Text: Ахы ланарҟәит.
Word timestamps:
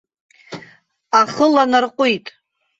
Ахы 1.19 1.45
ланарҟәит. 1.53 2.25